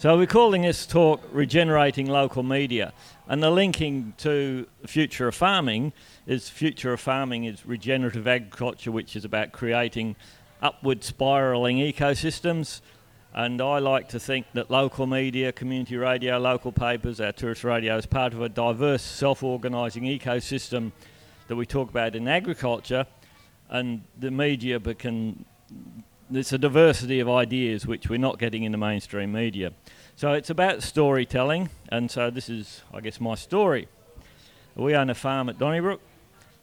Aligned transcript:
So 0.00 0.16
we're 0.16 0.26
calling 0.26 0.62
this 0.62 0.86
talk 0.86 1.20
Regenerating 1.32 2.06
Local 2.06 2.44
Media. 2.44 2.92
And 3.26 3.42
the 3.42 3.50
linking 3.50 4.14
to 4.18 4.68
future 4.86 5.26
of 5.26 5.34
farming 5.34 5.92
is 6.24 6.48
future 6.48 6.92
of 6.92 7.00
farming 7.00 7.46
is 7.46 7.66
regenerative 7.66 8.28
agriculture, 8.28 8.92
which 8.92 9.16
is 9.16 9.24
about 9.24 9.50
creating 9.50 10.14
upward 10.62 11.02
spiraling 11.02 11.78
ecosystems. 11.78 12.80
And 13.34 13.60
I 13.60 13.80
like 13.80 14.08
to 14.10 14.20
think 14.20 14.46
that 14.52 14.70
local 14.70 15.08
media, 15.08 15.50
community 15.50 15.96
radio, 15.96 16.38
local 16.38 16.70
papers, 16.70 17.20
our 17.20 17.32
tourist 17.32 17.64
radio 17.64 17.96
is 17.96 18.06
part 18.06 18.32
of 18.32 18.40
a 18.40 18.48
diverse 18.48 19.02
self 19.02 19.42
organising 19.42 20.04
ecosystem 20.04 20.92
that 21.48 21.56
we 21.56 21.66
talk 21.66 21.90
about 21.90 22.14
in 22.14 22.28
agriculture. 22.28 23.04
And 23.68 24.02
the 24.16 24.30
media 24.30 24.78
can, 24.78 25.44
there's 26.30 26.52
a 26.52 26.58
diversity 26.58 27.20
of 27.20 27.28
ideas 27.28 27.86
which 27.86 28.08
we're 28.08 28.18
not 28.18 28.38
getting 28.38 28.64
in 28.64 28.72
the 28.72 28.78
mainstream 28.78 29.32
media. 29.32 29.72
So 30.16 30.32
it's 30.32 30.50
about 30.50 30.82
storytelling, 30.82 31.70
and 31.88 32.10
so 32.10 32.30
this 32.30 32.48
is, 32.48 32.82
I 32.92 33.00
guess, 33.00 33.20
my 33.20 33.34
story. 33.34 33.88
We 34.74 34.94
own 34.94 35.10
a 35.10 35.14
farm 35.14 35.48
at 35.48 35.58
Donnybrook. 35.58 36.00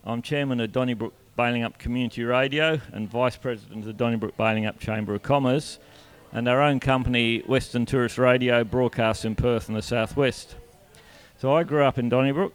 I'm 0.04 0.22
chairman 0.22 0.60
of 0.60 0.72
Donnybrook 0.72 1.14
Balingup 1.38 1.80
Community 1.80 2.24
Radio 2.24 2.80
and 2.94 3.10
vice 3.10 3.38
president 3.38 3.80
of 3.80 3.86
the 3.86 3.94
Donnybrook 3.94 4.38
Balingup 4.38 4.80
Chamber 4.80 5.16
of 5.16 5.24
Commerce, 5.24 5.80
and 6.32 6.48
our 6.48 6.62
own 6.62 6.80
company, 6.80 7.40
Western 7.40 7.86
Tourist 7.86 8.18
Radio, 8.18 8.64
broadcasts 8.64 9.26
in 9.26 9.36
Perth 9.36 9.68
and 9.68 9.78
the 9.78 9.82
southwest. 9.82 10.56
So 11.38 11.54
I 11.54 11.64
grew 11.64 11.84
up 11.84 11.98
in 11.98 12.10
Donnybrook. 12.10 12.54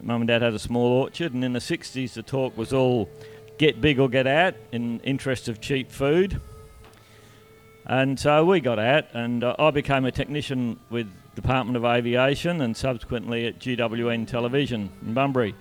Mum 0.00 0.22
and 0.22 0.28
Dad 0.28 0.42
had 0.42 0.54
a 0.54 0.58
small 0.58 0.92
orchard, 0.92 1.34
and 1.34 1.44
in 1.44 1.52
the 1.52 1.58
60s 1.58 2.14
the 2.14 2.22
talk 2.22 2.56
was 2.56 2.72
all 2.72 3.08
get 3.58 3.80
big 3.80 3.98
or 3.98 4.08
get 4.08 4.26
out 4.26 4.54
in 4.72 5.00
interest 5.00 5.48
of 5.48 5.60
cheap 5.60 5.90
food. 5.90 6.40
And 7.84 8.18
so 8.18 8.44
we 8.44 8.60
got 8.60 8.78
out, 8.78 9.06
and 9.14 9.42
uh, 9.42 9.56
I 9.58 9.70
became 9.70 10.04
a 10.04 10.12
technician 10.12 10.78
with 10.90 11.08
Department 11.34 11.76
of 11.76 11.84
Aviation 11.84 12.60
and 12.60 12.76
subsequently 12.76 13.46
at 13.46 13.58
GWN 13.58 14.26
Television 14.26 14.90
in 15.04 15.14
Bunbury. 15.14 15.54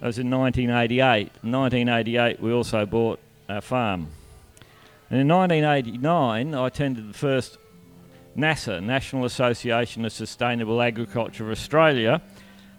That 0.00 0.06
was 0.06 0.18
in 0.18 0.30
1988. 0.30 1.30
In 1.42 1.52
1988, 1.52 2.40
we 2.40 2.52
also 2.52 2.86
bought 2.86 3.18
our 3.48 3.60
farm. 3.60 4.08
And 5.10 5.20
in 5.20 5.28
1989, 5.28 6.54
I 6.54 6.66
attended 6.66 7.08
the 7.08 7.16
first 7.16 7.58
NASA, 8.36 8.82
National 8.82 9.24
Association 9.24 10.04
of 10.04 10.12
Sustainable 10.12 10.82
Agriculture 10.82 11.44
of 11.44 11.50
Australia, 11.50 12.22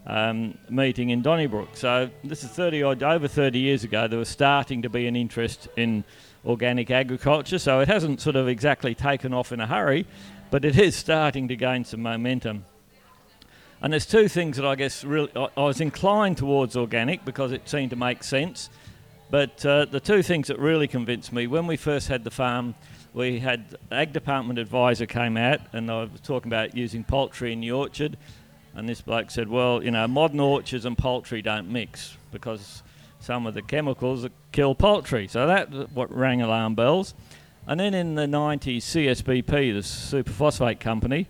um, 0.07 0.57
meeting 0.69 1.09
in 1.09 1.21
Donnybrook. 1.21 1.75
So 1.75 2.09
this 2.23 2.43
is 2.43 2.49
30 2.49 2.83
odd, 2.83 3.03
over 3.03 3.27
30 3.27 3.59
years 3.59 3.83
ago. 3.83 4.07
There 4.07 4.17
was 4.17 4.29
starting 4.29 4.81
to 4.81 4.89
be 4.89 5.05
an 5.05 5.15
interest 5.15 5.67
in 5.75 6.05
organic 6.45 6.89
agriculture. 6.89 7.59
So 7.59 7.81
it 7.81 7.89
hasn't 7.89 8.21
sort 8.21 8.37
of 8.37 8.47
exactly 8.47 8.95
taken 8.95 9.33
off 9.33 9.51
in 9.51 9.59
a 9.59 9.67
hurry, 9.67 10.07
but 10.49 10.63
it 10.63 10.79
is 10.79 10.95
starting 10.95 11.49
to 11.49 11.55
gain 11.55 11.83
some 11.83 12.01
momentum. 12.01 12.65
And 13.81 13.93
there's 13.93 14.05
two 14.05 14.27
things 14.27 14.57
that 14.57 14.65
I 14.65 14.75
guess 14.75 15.03
really 15.03 15.29
I, 15.35 15.49
I 15.57 15.63
was 15.63 15.81
inclined 15.81 16.37
towards 16.37 16.75
organic 16.75 17.23
because 17.25 17.51
it 17.51 17.67
seemed 17.67 17.91
to 17.91 17.95
make 17.95 18.23
sense. 18.23 18.69
But 19.29 19.63
uh, 19.65 19.85
the 19.85 19.99
two 19.99 20.23
things 20.23 20.47
that 20.47 20.57
really 20.57 20.87
convinced 20.87 21.33
me 21.33 21.47
when 21.47 21.67
we 21.67 21.75
first 21.75 22.07
had 22.07 22.23
the 22.23 22.31
farm, 22.31 22.75
we 23.13 23.39
had 23.39 23.77
ag 23.91 24.13
department 24.13 24.57
advisor 24.57 25.05
came 25.05 25.35
out 25.35 25.59
and 25.73 25.91
I 25.91 26.03
was 26.03 26.21
talking 26.21 26.49
about 26.49 26.77
using 26.77 27.03
poultry 27.03 27.51
in 27.51 27.59
the 27.59 27.71
orchard, 27.71 28.17
and 28.77 28.87
this 28.87 29.01
bloke 29.01 29.29
said, 29.29 29.49
"Well, 29.49 29.83
you 29.83 29.91
know, 29.91 30.07
modern 30.07 30.39
orchards 30.39 30.85
and 30.85 30.97
poultry 30.97 31.41
don't 31.41 31.69
mix 31.69 32.15
because 32.31 32.83
some 33.19 33.45
of 33.45 33.53
the 33.53 33.61
chemicals 33.61 34.21
that 34.21 34.31
kill 34.51 34.75
poultry. 34.75 35.27
So 35.27 35.47
that 35.47 35.91
what 35.91 36.15
rang 36.15 36.41
alarm 36.41 36.75
bells. 36.75 37.13
And 37.67 37.79
then 37.79 37.93
in 37.93 38.15
the 38.15 38.25
90s, 38.25 38.77
CSBP, 38.77 39.45
the 39.45 39.79
superphosphate 39.79 40.79
company, 40.79 41.27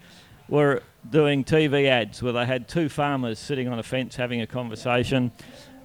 were 0.47 0.83
doing 1.09 1.43
TV 1.43 1.87
ads 1.87 2.21
where 2.21 2.33
they 2.33 2.45
had 2.45 2.67
two 2.67 2.89
farmers 2.89 3.39
sitting 3.39 3.67
on 3.67 3.79
a 3.79 3.83
fence 3.83 4.15
having 4.15 4.41
a 4.41 4.47
conversation. 4.47 5.31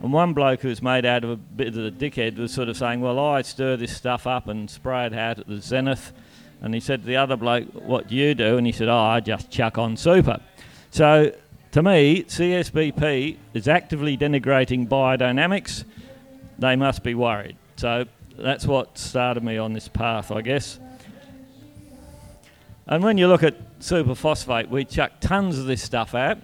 And 0.03 0.13
one 0.13 0.35
bloke 0.35 0.61
who 0.61 0.69
was 0.69 0.83
made 0.83 1.07
out 1.07 1.25
of 1.25 1.31
a 1.31 1.37
bit 1.37 1.69
of 1.69 1.77
a 1.79 1.91
dickhead 1.91 2.37
was 2.37 2.53
sort 2.53 2.69
of 2.69 2.77
saying, 2.77 3.01
Well, 3.01 3.19
I 3.19 3.43
stir 3.43 3.77
this 3.77 3.97
stuff 3.97 4.27
up 4.27 4.49
and 4.49 4.69
spray 4.69 5.07
it 5.07 5.15
out 5.15 5.39
at 5.39 5.47
the 5.47 5.61
zenith. 5.61 6.13
And 6.61 6.75
he 6.75 6.81
said 6.81 7.01
to 7.01 7.07
the 7.07 7.17
other 7.17 7.37
bloke, 7.37 7.69
What 7.73 8.09
do 8.09 8.17
you 8.17 8.35
do? 8.35 8.59
And 8.59 8.67
he 8.67 8.73
said, 8.73 8.89
Oh, 8.89 8.97
I 8.97 9.21
just 9.21 9.51
chuck 9.51 9.79
on 9.79 9.97
super. 9.97 10.41
So 10.91 11.33
to 11.73 11.83
me, 11.83 12.23
CSBP 12.23 13.37
is 13.55 13.67
actively 13.69 14.17
denigrating 14.17 14.89
biodynamics 14.89 15.85
they 16.59 16.77
must 16.77 17.03
be 17.03 17.15
worried. 17.15 17.57
So 17.77 18.05
that's 18.39 18.67
what 18.67 18.97
started 18.97 19.43
me 19.43 19.59
on 19.59 19.73
this 19.73 19.89
path, 19.89 20.31
I 20.31 20.43
guess. 20.43 20.79
And 22.87 23.03
when 23.03 23.19
you 23.19 23.27
look 23.27 23.43
at 23.43 23.81
superphosphate, 23.81 24.69
we 24.69 24.85
chuck 24.85 25.13
tons 25.21 25.59
of 25.59 25.67
this 25.67 25.83
stuff 25.83 26.15
out. 26.15 26.39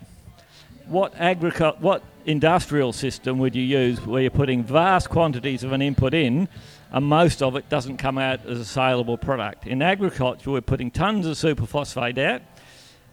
What 0.86 1.14
agriculture, 1.16 1.78
what 1.80 2.02
industrial 2.24 2.92
system 2.92 3.38
would 3.38 3.54
you 3.54 3.62
use 3.62 4.04
where 4.04 4.22
you're 4.22 4.30
putting 4.30 4.64
vast 4.64 5.10
quantities 5.10 5.62
of 5.62 5.72
an 5.72 5.82
input 5.82 6.14
in, 6.14 6.48
and 6.90 7.04
most 7.04 7.42
of 7.42 7.54
it 7.56 7.68
doesn't 7.68 7.98
come 7.98 8.16
out 8.18 8.46
as 8.46 8.58
a 8.58 8.64
saleable 8.64 9.18
product? 9.18 9.66
In 9.66 9.82
agriculture, 9.82 10.50
we're 10.50 10.62
putting 10.62 10.90
tons 10.90 11.26
of 11.26 11.36
superphosphate 11.36 12.18
out, 12.18 12.42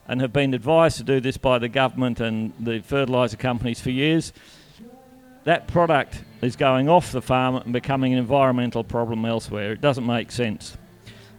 and 0.08 0.22
have 0.22 0.34
been 0.34 0.54
advised 0.54 0.98
to 0.98 1.04
do 1.04 1.20
this 1.20 1.38
by 1.38 1.60
the 1.60 1.70
government 1.70 2.20
and 2.20 2.54
the 2.60 2.80
fertiliser 2.80 3.38
companies 3.38 3.82
for 3.82 3.90
years 3.90 4.34
that 5.46 5.68
product 5.68 6.24
is 6.42 6.56
going 6.56 6.90
off 6.90 7.12
the 7.12 7.22
farm 7.22 7.56
and 7.56 7.72
becoming 7.72 8.14
an 8.14 8.20
environmental 8.20 8.84
problem 8.84 9.26
elsewhere. 9.26 9.72
It 9.72 9.82
doesn't 9.82 10.06
make 10.06 10.32
sense. 10.32 10.76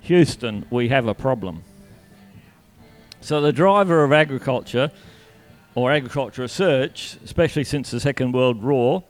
Houston, 0.03 0.65
we 0.71 0.89
have 0.89 1.09
a 1.09 1.15
problem. 1.15 1.65
So 3.21 3.41
the 3.41 3.53
driver 3.53 4.05
of 4.05 4.13
agriculture 4.13 4.93
or 5.75 5.91
agriculture 5.91 6.43
research, 6.43 7.19
especially 7.25 7.65
since 7.65 7.91
the 7.91 7.99
Second 7.99 8.33
World 8.33 8.63
War, 8.63 9.03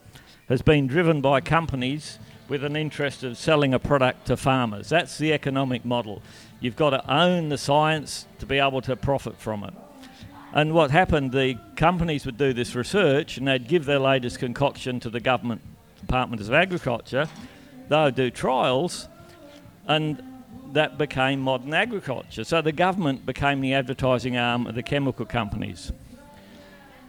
has 0.49 0.63
been 0.63 0.87
driven 0.87 1.21
by 1.21 1.43
companies 1.43 2.19
with 2.49 2.65
an 2.65 2.77
interest 2.77 3.25
of 3.25 3.37
selling 3.37 3.75
a 3.75 3.79
product 3.79 4.27
to 4.27 4.37
farmers. 4.37 4.89
That's 4.89 5.19
the 5.19 5.33
economic 5.33 5.85
model. 5.85 6.23
You've 6.61 6.77
got 6.77 6.91
to 6.91 7.13
own 7.13 7.49
the 7.49 7.59
science 7.59 8.27
to 8.39 8.47
be 8.47 8.59
able 8.59 8.81
to 8.83 8.97
profit 8.97 9.39
from 9.39 9.65
it. 9.65 9.75
And 10.53 10.73
what 10.73 10.91
happened, 10.91 11.33
the 11.33 11.59
companies 11.75 12.25
would 12.25 12.39
do 12.39 12.53
this 12.53 12.75
research 12.75 13.37
and 13.37 13.49
they'd 13.49 13.69
give 13.69 13.85
their 13.85 13.99
latest 13.99 14.39
concoction 14.39 15.01
to 15.01 15.11
the 15.11 15.21
government 15.21 15.61
Department 16.01 16.41
of 16.41 16.53
Agriculture. 16.53 17.29
They 17.89 17.97
would 17.97 18.15
do 18.15 18.31
trials 18.31 19.09
and 19.87 20.23
that 20.73 20.99
became 20.99 21.41
modern 21.41 21.75
agriculture. 21.75 22.45
So 22.45 22.63
the 22.63 22.73
government 22.73 23.27
became 23.27 23.61
the 23.61 23.75
advertising 23.75 24.37
arm 24.37 24.67
of 24.67 24.75
the 24.75 24.83
chemical 24.83 25.27
companies. 25.27 25.93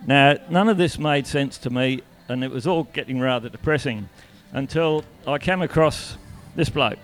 Now, 0.05 0.37
none 0.49 0.69
of 0.69 0.77
this 0.77 0.97
made 0.97 1.27
sense 1.27 1.57
to 1.59 1.69
me 1.69 2.01
and 2.27 2.43
it 2.43 2.51
was 2.51 2.67
all 2.67 2.83
getting 2.83 3.19
rather 3.19 3.49
depressing 3.49 4.09
until 4.51 5.03
I 5.25 5.37
came 5.37 5.61
across 5.61 6.17
this 6.55 6.69
bloke, 6.69 6.99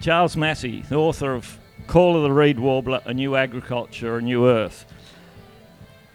Charles 0.00 0.36
Massy, 0.36 0.82
the 0.82 0.96
author 0.96 1.34
of 1.34 1.58
Call 1.86 2.16
of 2.16 2.22
the 2.22 2.32
Reed 2.32 2.58
Warbler, 2.58 3.00
A 3.04 3.14
New 3.14 3.36
Agriculture, 3.36 4.16
A 4.18 4.22
New 4.22 4.48
Earth 4.48 4.86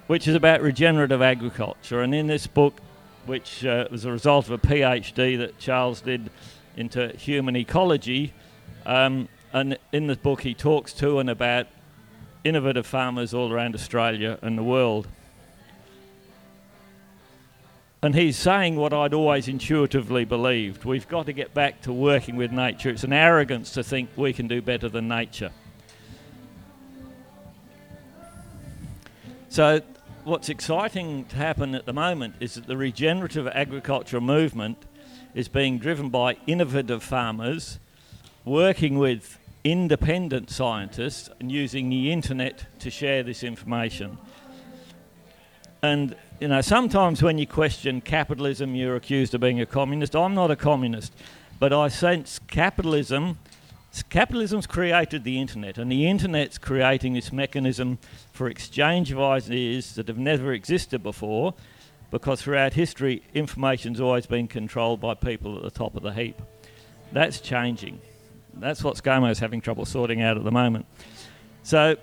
which 0.07 0.27
is 0.27 0.35
about 0.35 0.61
regenerative 0.61 1.21
agriculture. 1.21 2.01
And 2.01 2.15
in 2.15 2.27
this 2.27 2.47
book, 2.47 2.79
which 3.25 3.65
uh, 3.65 3.87
was 3.91 4.05
a 4.05 4.11
result 4.11 4.45
of 4.45 4.51
a 4.51 4.57
PhD 4.57 5.37
that 5.37 5.59
Charles 5.59 6.01
did 6.01 6.29
into 6.77 7.09
human 7.17 7.55
ecology, 7.55 8.33
um, 8.85 9.27
and 9.51 9.77
in 9.91 10.07
the 10.07 10.15
book 10.15 10.41
he 10.41 10.53
talks 10.53 10.93
to 10.93 11.19
and 11.19 11.29
about 11.29 11.67
innovative 12.43 12.85
farmers 12.85 13.33
all 13.33 13.51
around 13.51 13.75
Australia 13.75 14.39
and 14.41 14.57
the 14.57 14.63
world. 14.63 15.07
And 18.03 18.13
he's 18.13 18.37
saying 18.37 18.75
what 18.75 18.93
I'd 18.93 19.13
always 19.13 19.47
intuitively 19.47 20.23
believed. 20.23 20.85
We've 20.85 21.07
got 21.07 21.25
to 21.25 21.33
get 21.33 21.53
back 21.53 21.81
to 21.81 21.93
working 21.93 22.35
with 22.35 22.51
nature. 22.51 22.89
It's 22.89 23.03
an 23.03 23.13
arrogance 23.13 23.71
to 23.71 23.83
think 23.83 24.11
we 24.15 24.33
can 24.33 24.47
do 24.47 24.61
better 24.61 24.87
than 24.87 25.07
nature. 25.07 25.51
So 29.49 29.81
what's 30.25 30.49
exciting 30.49 31.25
to 31.25 31.35
happen 31.37 31.73
at 31.73 31.87
the 31.87 31.93
moment 31.93 32.35
is 32.39 32.53
that 32.53 32.67
the 32.67 32.77
regenerative 32.77 33.47
agriculture 33.47 34.21
movement 34.21 34.77
is 35.33 35.47
being 35.47 35.79
driven 35.79 36.09
by 36.09 36.37
innovative 36.45 37.01
farmers 37.01 37.79
working 38.45 38.99
with 38.99 39.39
independent 39.63 40.49
scientists 40.49 41.29
and 41.39 41.51
using 41.51 41.89
the 41.89 42.11
internet 42.11 42.65
to 42.79 42.91
share 42.91 43.23
this 43.23 43.43
information. 43.43 44.17
And 45.81 46.15
you 46.39 46.47
know, 46.47 46.61
sometimes 46.61 47.23
when 47.23 47.37
you 47.37 47.47
question 47.47 48.01
capitalism, 48.01 48.75
you're 48.75 48.95
accused 48.95 49.33
of 49.33 49.41
being 49.41 49.59
a 49.59 49.65
communist. 49.65 50.15
I'm 50.15 50.35
not 50.35 50.51
a 50.51 50.55
communist, 50.55 51.13
but 51.59 51.73
I 51.73 51.87
sense 51.87 52.39
capitalism 52.47 53.37
capitalism's 54.03 54.67
created 54.67 55.23
the 55.23 55.39
internet, 55.39 55.77
and 55.77 55.91
the 55.91 56.07
internet's 56.07 56.57
creating 56.57 57.13
this 57.13 57.31
mechanism 57.31 57.97
for 58.31 58.47
exchange 58.47 59.11
of 59.11 59.19
ideas 59.19 59.95
that 59.95 60.07
have 60.07 60.17
never 60.17 60.53
existed 60.53 61.01
before, 61.01 61.53
because 62.11 62.41
throughout 62.41 62.73
history, 62.73 63.23
information's 63.33 63.99
always 63.99 64.25
been 64.25 64.47
controlled 64.47 65.01
by 65.01 65.13
people 65.13 65.57
at 65.57 65.63
the 65.63 65.71
top 65.71 65.95
of 65.95 66.03
the 66.03 66.13
heap. 66.13 66.41
That's 67.11 67.39
changing. 67.41 67.99
That's 68.53 68.83
what 68.83 68.95
ScoMo's 68.95 69.39
having 69.39 69.61
trouble 69.61 69.85
sorting 69.85 70.21
out 70.21 70.37
at 70.37 70.43
the 70.43 70.51
moment. 70.51 70.85
So, 71.63 71.97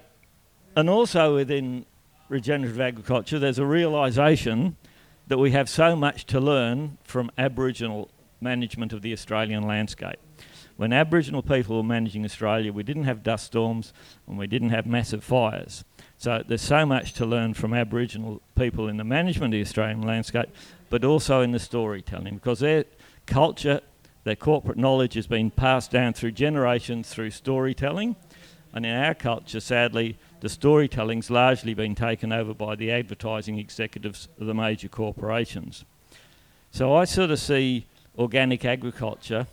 and 0.76 0.90
also 0.90 1.34
within 1.34 1.86
regenerative 2.28 2.80
agriculture, 2.80 3.38
there's 3.38 3.58
a 3.58 3.66
realisation 3.66 4.76
that 5.26 5.38
we 5.38 5.52
have 5.52 5.68
so 5.68 5.96
much 5.96 6.26
to 6.26 6.40
learn 6.40 6.98
from 7.04 7.30
Aboriginal 7.38 8.10
management 8.40 8.92
of 8.92 9.02
the 9.02 9.12
Australian 9.12 9.66
landscape. 9.66 10.18
When 10.76 10.92
Aboriginal 10.92 11.42
people 11.42 11.76
were 11.76 11.82
managing 11.82 12.24
Australia, 12.24 12.72
we 12.72 12.82
didn't 12.82 13.04
have 13.04 13.22
dust 13.22 13.46
storms 13.46 13.92
and 14.26 14.36
we 14.36 14.46
didn't 14.46 14.70
have 14.70 14.86
massive 14.86 15.22
fires. 15.22 15.84
So 16.18 16.42
there's 16.46 16.62
so 16.62 16.84
much 16.84 17.12
to 17.14 17.26
learn 17.26 17.54
from 17.54 17.72
Aboriginal 17.72 18.42
people 18.56 18.88
in 18.88 18.96
the 18.96 19.04
management 19.04 19.54
of 19.54 19.58
the 19.58 19.62
Australian 19.62 20.02
landscape, 20.02 20.48
but 20.90 21.04
also 21.04 21.42
in 21.42 21.52
the 21.52 21.58
storytelling, 21.58 22.34
because 22.34 22.60
their 22.60 22.84
culture, 23.26 23.80
their 24.24 24.36
corporate 24.36 24.78
knowledge 24.78 25.14
has 25.14 25.26
been 25.26 25.50
passed 25.50 25.90
down 25.90 26.12
through 26.12 26.32
generations 26.32 27.08
through 27.08 27.30
storytelling. 27.30 28.16
And 28.72 28.84
in 28.84 28.94
our 28.96 29.14
culture, 29.14 29.60
sadly, 29.60 30.18
the 30.44 30.50
storytelling's 30.50 31.30
largely 31.30 31.72
been 31.72 31.94
taken 31.94 32.30
over 32.30 32.52
by 32.52 32.74
the 32.74 32.92
advertising 32.92 33.58
executives 33.58 34.28
of 34.38 34.46
the 34.46 34.52
major 34.52 34.88
corporations. 34.88 35.86
So 36.70 36.94
I 36.94 37.06
sort 37.06 37.30
of 37.30 37.38
see 37.38 37.86
organic 38.18 38.62
agriculture 38.62 39.46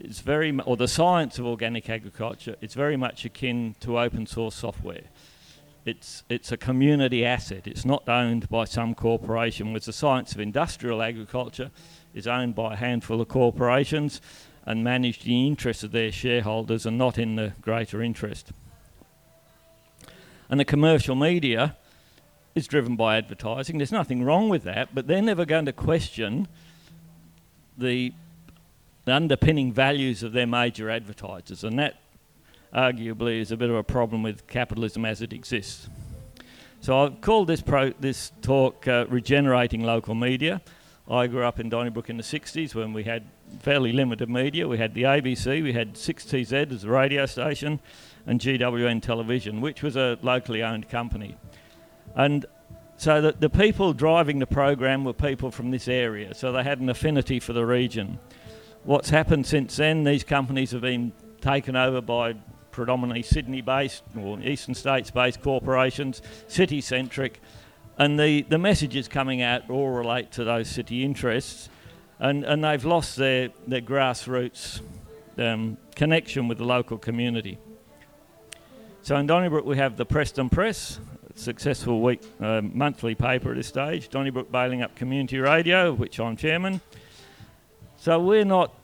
it's 0.00 0.18
very 0.18 0.58
or 0.66 0.76
the 0.76 0.88
science 0.88 1.38
of 1.38 1.46
organic 1.46 1.88
agriculture 1.88 2.56
it's 2.60 2.74
very 2.74 2.96
much 2.96 3.24
akin 3.24 3.76
to 3.78 4.00
open 4.00 4.26
source 4.26 4.56
software. 4.56 5.04
It's 5.84 6.24
it's 6.28 6.50
a 6.50 6.56
community 6.56 7.24
asset. 7.24 7.68
It's 7.68 7.84
not 7.84 8.08
owned 8.08 8.48
by 8.48 8.64
some 8.64 8.96
corporation 8.96 9.68
whereas 9.68 9.84
the 9.84 9.92
science 9.92 10.32
of 10.32 10.40
industrial 10.40 11.00
agriculture 11.00 11.70
is 12.12 12.26
owned 12.26 12.56
by 12.56 12.72
a 12.72 12.76
handful 12.76 13.20
of 13.20 13.28
corporations 13.28 14.20
and 14.66 14.82
managed 14.82 15.26
in 15.26 15.30
the 15.30 15.46
interest 15.46 15.84
of 15.84 15.92
their 15.92 16.10
shareholders 16.10 16.86
and 16.86 16.98
not 16.98 17.18
in 17.18 17.36
the 17.36 17.52
greater 17.62 18.02
interest 18.02 18.50
and 20.48 20.58
the 20.58 20.64
commercial 20.64 21.14
media 21.14 21.76
is 22.54 22.66
driven 22.66 22.96
by 22.96 23.16
advertising 23.16 23.78
there's 23.78 23.92
nothing 23.92 24.24
wrong 24.24 24.48
with 24.48 24.64
that 24.64 24.94
but 24.94 25.06
they're 25.06 25.22
never 25.22 25.44
going 25.44 25.66
to 25.66 25.72
question 25.72 26.48
the 27.76 28.12
the 29.08 29.14
underpinning 29.14 29.72
values 29.72 30.22
of 30.22 30.32
their 30.32 30.46
major 30.46 30.90
advertisers, 30.90 31.64
and 31.64 31.78
that 31.78 31.94
arguably 32.74 33.40
is 33.40 33.50
a 33.50 33.56
bit 33.56 33.70
of 33.70 33.76
a 33.76 33.82
problem 33.82 34.22
with 34.22 34.46
capitalism 34.46 35.06
as 35.06 35.22
it 35.22 35.32
exists. 35.32 35.88
So 36.82 37.04
I've 37.04 37.22
called 37.22 37.46
this 37.46 37.62
pro- 37.62 37.94
this 37.98 38.32
talk 38.42 38.86
uh, 38.86 39.06
"Regenerating 39.08 39.82
Local 39.82 40.14
Media." 40.14 40.60
I 41.10 41.26
grew 41.26 41.44
up 41.44 41.58
in 41.58 41.68
Donnybrook 41.68 42.10
in 42.10 42.16
the 42.16 42.22
'60s 42.22 42.74
when 42.74 42.92
we 42.92 43.04
had 43.04 43.24
fairly 43.60 43.92
limited 43.92 44.28
media. 44.28 44.68
We 44.68 44.78
had 44.78 44.94
the 44.94 45.04
ABC, 45.04 45.62
we 45.62 45.72
had 45.72 45.94
6TZ 45.94 46.72
as 46.72 46.84
a 46.84 46.90
radio 46.90 47.24
station, 47.26 47.80
and 48.26 48.40
GWN 48.40 49.00
Television, 49.00 49.60
which 49.60 49.82
was 49.82 49.96
a 49.96 50.18
locally 50.22 50.62
owned 50.62 50.88
company. 50.90 51.36
And 52.14 52.44
so 52.96 53.20
the, 53.20 53.32
the 53.32 53.48
people 53.48 53.92
driving 53.92 54.38
the 54.38 54.46
program 54.46 55.04
were 55.04 55.14
people 55.14 55.50
from 55.50 55.70
this 55.70 55.88
area, 55.88 56.34
so 56.34 56.52
they 56.52 56.62
had 56.62 56.80
an 56.80 56.90
affinity 56.90 57.40
for 57.40 57.52
the 57.52 57.64
region 57.64 58.18
what's 58.84 59.10
happened 59.10 59.46
since 59.46 59.76
then, 59.76 60.04
these 60.04 60.24
companies 60.24 60.70
have 60.70 60.80
been 60.80 61.12
taken 61.40 61.76
over 61.76 62.00
by 62.00 62.34
predominantly 62.70 63.22
Sydney 63.22 63.60
based 63.60 64.02
or 64.18 64.40
eastern 64.40 64.74
states 64.74 65.10
based 65.10 65.42
corporations, 65.42 66.22
city 66.46 66.80
centric, 66.80 67.40
and 67.98 68.18
the, 68.18 68.42
the 68.42 68.58
messages 68.58 69.08
coming 69.08 69.42
out 69.42 69.68
all 69.68 69.90
relate 69.90 70.30
to 70.32 70.44
those 70.44 70.68
city 70.68 71.04
interests, 71.04 71.68
and, 72.20 72.44
and 72.44 72.62
they've 72.62 72.84
lost 72.84 73.16
their, 73.16 73.50
their 73.66 73.80
grassroots 73.80 74.80
um, 75.36 75.76
connection 75.94 76.48
with 76.48 76.58
the 76.58 76.64
local 76.64 76.96
community. 76.96 77.58
So 79.02 79.16
in 79.16 79.26
Donnybrook, 79.26 79.64
we 79.64 79.76
have 79.78 79.96
the 79.96 80.04
Preston 80.04 80.48
Press, 80.48 81.00
successful 81.34 82.00
week 82.00 82.20
uh, 82.40 82.60
monthly 82.62 83.14
paper 83.14 83.50
at 83.50 83.56
this 83.56 83.68
stage, 83.68 84.08
Donnybrook 84.08 84.50
Balingup 84.50 84.94
Community 84.94 85.38
Radio, 85.38 85.92
which 85.92 86.20
I'm 86.20 86.36
chairman. 86.36 86.80
So 87.96 88.20
we're 88.20 88.44
not 88.44 88.74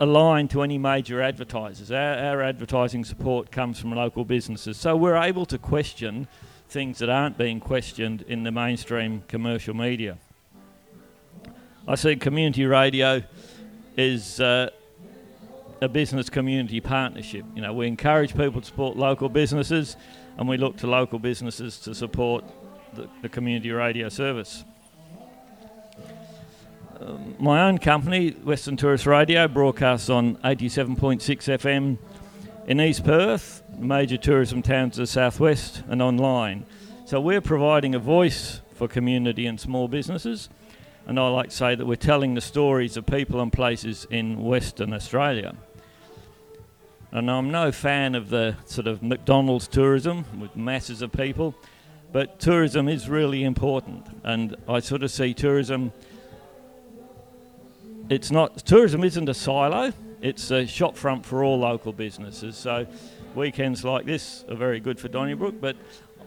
aligned 0.00 0.50
to 0.50 0.62
any 0.62 0.78
major 0.78 1.22
advertisers. 1.22 1.90
Our, 1.90 2.18
our, 2.18 2.42
advertising 2.42 3.04
support 3.04 3.50
comes 3.50 3.78
from 3.78 3.94
local 3.94 4.24
businesses. 4.24 4.76
So 4.76 4.94
we're 4.94 5.16
able 5.16 5.46
to 5.46 5.58
question 5.58 6.28
things 6.68 6.98
that 6.98 7.08
aren't 7.08 7.38
being 7.38 7.60
questioned 7.60 8.22
in 8.22 8.42
the 8.42 8.50
mainstream 8.50 9.22
commercial 9.28 9.74
media. 9.74 10.18
I 11.88 11.94
see 11.94 12.16
community 12.16 12.66
radio 12.66 13.22
is 13.96 14.40
uh, 14.40 14.70
a 15.80 15.88
business 15.88 16.28
community 16.28 16.80
partnership. 16.80 17.44
You 17.54 17.62
know, 17.62 17.72
we 17.72 17.86
encourage 17.86 18.36
people 18.36 18.60
to 18.60 18.66
support 18.66 18.96
local 18.96 19.28
businesses 19.28 19.96
and 20.36 20.48
we 20.48 20.56
look 20.56 20.76
to 20.78 20.86
local 20.86 21.18
businesses 21.18 21.78
to 21.80 21.94
support 21.94 22.44
the, 22.94 23.08
the 23.22 23.28
community 23.28 23.70
radio 23.70 24.08
service. 24.08 24.64
Um, 27.00 27.36
my 27.38 27.68
own 27.68 27.78
company, 27.78 28.30
Western 28.30 28.76
Tourist 28.76 29.06
Radio, 29.06 29.46
broadcasts 29.48 30.08
on 30.08 30.36
87.6 30.36 31.20
FM 31.20 31.98
in 32.66 32.80
East 32.80 33.04
Perth, 33.04 33.62
major 33.78 34.16
tourism 34.16 34.60
towns 34.60 34.98
of 34.98 35.04
the 35.04 35.06
southwest, 35.06 35.84
and 35.88 36.02
online. 36.02 36.66
So 37.04 37.20
we're 37.20 37.40
providing 37.40 37.94
a 37.94 38.00
voice 38.00 38.60
for 38.74 38.88
community 38.88 39.46
and 39.46 39.60
small 39.60 39.86
businesses, 39.86 40.48
and 41.06 41.20
I 41.20 41.28
like 41.28 41.50
to 41.50 41.56
say 41.56 41.76
that 41.76 41.86
we're 41.86 41.94
telling 41.94 42.34
the 42.34 42.40
stories 42.40 42.96
of 42.96 43.06
people 43.06 43.40
and 43.40 43.52
places 43.52 44.08
in 44.10 44.42
Western 44.42 44.92
Australia. 44.92 45.54
And 47.12 47.30
I'm 47.30 47.52
no 47.52 47.70
fan 47.70 48.16
of 48.16 48.30
the 48.30 48.56
sort 48.64 48.88
of 48.88 49.00
McDonald's 49.00 49.68
tourism 49.68 50.24
with 50.40 50.56
masses 50.56 51.02
of 51.02 51.12
people, 51.12 51.54
but 52.12 52.40
tourism 52.40 52.88
is 52.88 53.08
really 53.08 53.44
important, 53.44 54.08
and 54.24 54.56
I 54.68 54.80
sort 54.80 55.04
of 55.04 55.12
see 55.12 55.34
tourism 55.34 55.92
it's 58.08 58.30
not 58.30 58.58
tourism 58.58 59.04
isn't 59.04 59.28
a 59.28 59.34
silo. 59.34 59.92
It's 60.22 60.50
a 60.50 60.66
shop 60.66 60.96
front 60.96 61.26
for 61.26 61.44
all 61.44 61.58
local 61.58 61.92
businesses. 61.92 62.56
So 62.56 62.86
weekends 63.34 63.84
like 63.84 64.06
this 64.06 64.46
are 64.48 64.56
very 64.56 64.80
good 64.80 64.98
for 64.98 65.08
Donnybrook, 65.08 65.60
but 65.60 65.76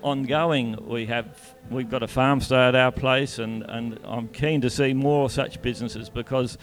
ongoing 0.02 0.78
we 0.88 1.08
have 1.08 1.56
we've 1.70 1.90
got 1.90 2.02
a 2.02 2.08
farm 2.08 2.40
stay 2.40 2.56
at 2.56 2.76
our 2.76 2.92
place 2.92 3.40
and, 3.40 3.64
and 3.64 4.00
I'm 4.06 4.30
keen 4.30 4.62
to 4.62 4.70
see 4.70 4.94
more 4.94 5.30
such 5.30 5.62
businesses 5.62 6.10
because 6.10 6.58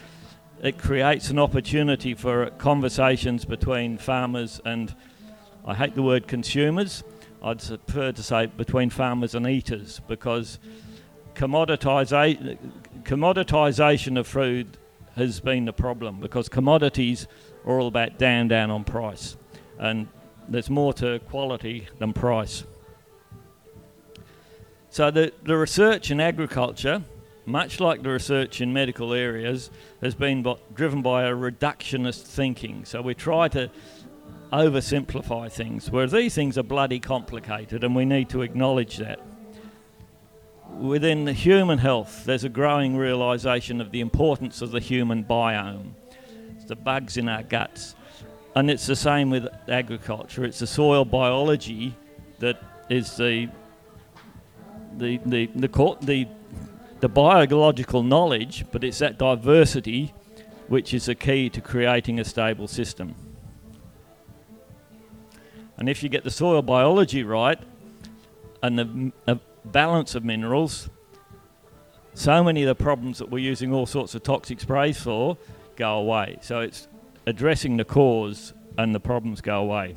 it 0.62 0.78
creates 0.78 1.28
an 1.28 1.38
opportunity 1.38 2.14
for 2.14 2.49
conversations 2.50 3.44
between 3.44 3.99
farmers 3.99 4.61
and 4.64 4.94
I 5.67 5.75
hate 5.75 5.94
the 5.94 6.02
word 6.02 6.29
consumers. 6.29 7.05
I'd 7.43 7.58
prefer 7.58 8.12
to 8.12 8.22
say 8.22 8.46
between 8.46 8.88
farmers 8.88 9.34
and 9.34 9.46
eaters 9.46 10.00
because 10.06 10.58
commoditisation 11.34 14.19
of 14.19 14.27
food 14.27 14.79
has 15.17 15.41
been 15.41 15.65
the 15.65 15.73
problem 15.73 16.20
because 16.20 16.49
commodities 16.49 17.27
are 17.65 17.81
all 17.81 17.89
about 17.89 18.19
down, 18.19 18.49
down 18.49 18.70
on 18.70 18.85
price. 18.85 19.37
And 19.79 20.08
there's 20.49 20.70
more 20.70 20.93
to 20.94 21.19
quality 21.20 21.89
than 21.99 22.13
price. 22.13 22.65
So 24.91 25.11
the, 25.11 25.32
the 25.43 25.56
research 25.56 26.11
in 26.11 26.20
agriculture, 26.20 27.03
much 27.44 27.81
like 27.81 28.03
the 28.03 28.11
research 28.11 28.61
in 28.61 28.73
medical 28.73 29.13
areas, 29.13 29.70
has 30.01 30.15
been 30.15 30.46
driven 30.75 31.03
by 31.03 31.25
a 31.25 31.32
reductionist 31.32 32.23
thinking. 32.23 32.85
So 32.85 33.03
we 33.03 33.15
try 33.15 33.49
to 33.49 33.70
oversimplify 34.53 35.51
things, 35.51 35.91
whereas 35.91 36.13
these 36.13 36.35
things 36.35 36.56
are 36.56 36.63
bloody 36.63 37.01
complicated, 37.01 37.85
and 37.85 37.96
we 37.96 38.05
need 38.05 38.29
to 38.31 38.43
acknowledge 38.43 38.99
that 38.99 39.20
within 40.70 41.27
human 41.29 41.79
health, 41.79 42.25
there's 42.25 42.44
a 42.44 42.49
growing 42.49 42.96
realization 42.96 43.81
of 43.81 43.91
the 43.91 44.01
importance 44.01 44.63
of 44.63 44.70
the 44.70 44.81
human 44.81 45.25
biome. 45.25 45.93
It's 46.56 46.67
the 46.67 46.77
bugs 46.77 47.17
in 47.17 47.29
our 47.29 47.43
guts. 47.43 47.94
And 48.55 48.70
it's 48.70 48.87
the 48.87 48.96
same 48.96 49.31
with 49.31 49.46
agriculture. 49.69 50.44
It's 50.44 50.58
the 50.58 50.67
soil 50.67 51.05
biology 51.05 51.94
that 52.39 52.63
is 52.89 53.17
the 53.17 53.49
the 54.96 55.19
the 55.27 55.46
the, 55.55 55.96
the, 56.01 56.27
the 57.01 57.08
biological 57.08 58.03
knowledge, 58.03 58.65
but 58.73 58.82
it's 58.82 58.99
that 58.99 59.19
diversity 59.19 60.15
which 60.69 60.93
is 60.94 61.06
the 61.06 61.15
key 61.15 61.49
to 61.51 61.61
creating 61.61 62.19
a 62.19 62.25
stable 62.25 62.67
system. 62.67 63.15
And 65.77 65.89
if 65.89 66.03
you 66.03 66.08
get 66.08 66.25
the 66.25 66.31
soil 66.31 66.63
biology 66.63 67.23
right, 67.23 67.58
and 68.63 68.79
the, 68.79 69.13
uh, 69.29 69.37
balance 69.73 70.15
of 70.15 70.25
minerals, 70.25 70.89
so 72.15 72.43
many 72.43 72.63
of 72.63 72.69
the 72.69 72.82
problems 72.82 73.19
that 73.19 73.31
we're 73.31 73.39
using 73.39 73.73
all 73.73 73.87
sorts 73.87 74.15
of 74.15 74.23
toxic 74.23 74.61
sprays 74.61 75.01
for 75.01 75.37
go 75.77 75.99
away. 75.99 76.39
So 76.41 76.61
it's 76.61 76.89
addressing 77.27 77.77
the 77.77 77.85
cause 77.85 78.55
and 78.79 78.94
the 78.94 79.01
problems 79.01 79.41
go 79.41 79.61
away. 79.61 79.96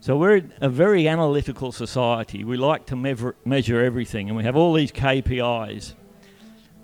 So 0.00 0.16
we're 0.16 0.42
a 0.60 0.68
very 0.68 1.06
analytical 1.06 1.70
society. 1.70 2.42
We 2.42 2.56
like 2.56 2.86
to 2.86 2.96
measure, 2.96 3.36
measure 3.44 3.84
everything, 3.84 4.28
and 4.28 4.36
we 4.36 4.44
have 4.44 4.56
all 4.56 4.72
these 4.72 4.90
KPIs. 4.90 5.94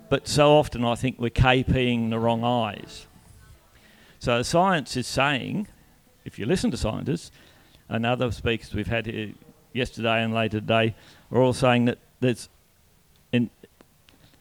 But 0.09 0.27
so 0.27 0.57
often 0.57 0.85
I 0.85 0.95
think 0.95 1.19
we're 1.19 1.29
KPing 1.29 2.11
the 2.11 2.19
wrong 2.19 2.43
eyes. 2.43 3.07
So 4.19 4.41
science 4.41 4.95
is 4.95 5.07
saying, 5.07 5.67
if 6.25 6.39
you 6.39 6.45
listen 6.45 6.71
to 6.71 6.77
scientists 6.77 7.31
and 7.89 8.05
other 8.05 8.31
speakers 8.31 8.73
we've 8.73 8.87
had 8.87 9.05
here 9.05 9.33
yesterday 9.73 10.23
and 10.23 10.33
later 10.33 10.59
today 10.59 10.95
are 11.31 11.41
all 11.41 11.53
saying 11.53 11.85
that 11.85 11.99
there's 12.19 12.49
in 13.31 13.49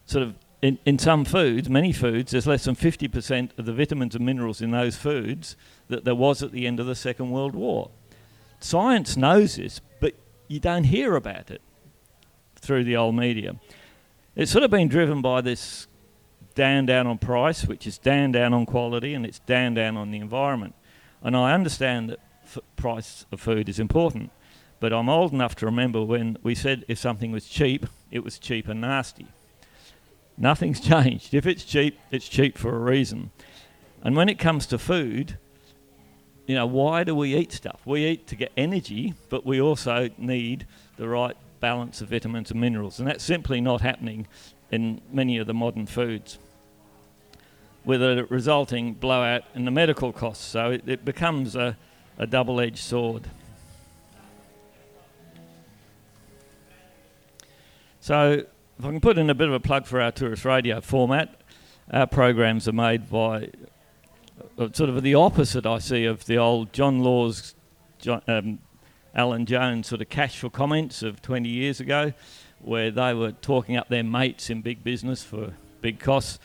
sort 0.06 0.23
of 0.23 0.35
in, 0.61 0.78
in 0.85 0.99
some 0.99 1.25
foods, 1.25 1.68
many 1.68 1.92
foods, 1.92 2.32
there's 2.32 2.47
less 2.47 2.64
than 2.64 2.75
50% 2.75 3.56
of 3.58 3.64
the 3.64 3.73
vitamins 3.73 4.16
and 4.16 4.26
minerals 4.26 4.61
in 4.61 4.73
those 4.73 4.97
foods 4.97 5.56
that 5.88 6.04
there 6.04 6.16
was 6.16 6.42
at 6.42 6.50
the 6.50 6.66
end 6.66 6.80
of 6.80 6.87
the 6.87 6.97
Second 6.97 7.30
World 7.30 7.54
War. 7.54 7.90
Science 8.58 9.16
knows 9.16 9.54
this, 9.54 9.80
but 10.00 10.14
you 10.49 10.58
don't 10.58 10.85
hear 10.85 11.14
about 11.14 11.50
it 11.50 11.62
through 12.56 12.82
the 12.82 12.97
old 12.97 13.14
media. 13.14 13.54
It's 14.35 14.50
sort 14.50 14.64
of 14.64 14.70
been 14.70 14.88
driven 14.88 15.23
by 15.23 15.42
this 15.42 15.87
down 16.54 16.87
down 16.87 17.06
on 17.06 17.18
price, 17.18 17.66
which 17.66 17.87
is 17.87 17.99
down 17.99 18.32
down 18.32 18.52
on 18.52 18.66
quality, 18.66 19.14
and 19.14 19.25
it's 19.25 19.38
down 19.40 19.75
down 19.75 19.97
on 19.97 20.11
the 20.11 20.18
environment. 20.18 20.75
And 21.23 21.37
I 21.37 21.52
understand 21.52 22.11
that 22.11 22.18
f- 22.44 22.58
price 22.75 23.26
of 23.30 23.40
food 23.40 23.68
is 23.68 23.78
important, 23.78 24.30
but 24.80 24.92
I'm 24.92 25.08
old 25.08 25.32
enough 25.32 25.54
to 25.56 25.66
remember 25.66 26.02
when 26.02 26.38
we 26.42 26.54
said 26.54 26.85
if 26.88 26.99
something 26.99 27.32
was 27.32 27.47
cheap, 27.47 27.87
it 28.11 28.25
was 28.25 28.38
cheap 28.38 28.68
and 28.68 28.80
nasty. 28.80 29.26
Nothing's 30.37 30.80
changed. 30.92 31.35
If 31.35 31.47
it's 31.47 31.64
cheap, 31.64 31.99
it's 32.11 32.28
cheap 32.28 32.56
for 32.56 32.75
a 32.75 32.78
reason. 32.78 33.30
And 34.02 34.16
when 34.16 34.28
it 34.28 34.38
comes 34.38 34.66
to 34.66 34.78
food, 34.78 35.38
you 36.47 36.54
know, 36.54 36.66
why 36.66 37.04
do 37.04 37.14
we 37.14 37.35
eat 37.35 37.52
stuff? 37.52 37.80
We 37.85 38.06
eat 38.06 38.26
to 38.28 38.37
get 38.37 38.52
energy, 38.56 39.14
but 39.28 39.44
we 39.44 39.61
also 39.61 40.08
need 40.16 40.66
the 40.97 41.08
right 41.08 41.37
balance 41.61 42.00
of 42.00 42.08
vitamins 42.08 42.50
and 42.50 42.61
minerals, 42.61 42.99
and 42.99 43.08
that's 43.08 43.25
simply 43.25 43.61
not 43.61 43.80
happening 43.80 44.26
in 44.70 45.00
many 45.12 45.38
of 45.38 45.47
the 45.47 45.54
modern 45.54 45.87
foods 45.87 46.38
with 47.85 48.02
a 48.02 48.26
resulting 48.28 48.92
blowout 48.92 49.42
in 49.54 49.64
the 49.64 49.70
medical 49.70 50.12
costs. 50.12 50.44
So 50.44 50.73
it, 50.73 50.87
it 50.87 51.04
becomes 51.04 51.56
a, 51.56 51.76
a 52.18 52.26
double 52.26 52.61
edged 52.61 52.78
sword. 52.78 53.28
So, 58.08 58.42
if 58.78 58.84
I 58.86 58.88
can 58.88 59.02
put 59.02 59.18
in 59.18 59.28
a 59.28 59.34
bit 59.34 59.48
of 59.48 59.52
a 59.52 59.60
plug 59.60 59.84
for 59.84 60.00
our 60.00 60.10
tourist 60.10 60.46
radio 60.46 60.80
format, 60.80 61.42
our 61.92 62.06
programs 62.06 62.66
are 62.66 62.72
made 62.72 63.10
by 63.10 63.50
uh, 64.56 64.68
sort 64.72 64.88
of 64.88 65.02
the 65.02 65.14
opposite, 65.14 65.66
I 65.66 65.76
see, 65.76 66.06
of 66.06 66.24
the 66.24 66.38
old 66.38 66.72
John 66.72 67.00
Laws, 67.00 67.54
um, 68.26 68.60
Alan 69.14 69.44
Jones 69.44 69.88
sort 69.88 70.00
of 70.00 70.08
cash 70.08 70.38
for 70.38 70.48
comments 70.48 71.02
of 71.02 71.20
20 71.20 71.50
years 71.50 71.80
ago, 71.80 72.14
where 72.60 72.90
they 72.90 73.12
were 73.12 73.32
talking 73.32 73.76
up 73.76 73.90
their 73.90 74.04
mates 74.04 74.48
in 74.48 74.62
big 74.62 74.82
business 74.82 75.22
for 75.22 75.52
big 75.82 76.00
costs 76.00 76.38